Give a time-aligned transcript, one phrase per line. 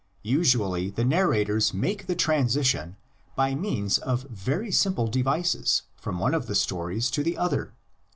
[0.23, 2.97] Usually the nar rators make the transition
[3.35, 7.75] by means of very simple devices from one of the stories to the other.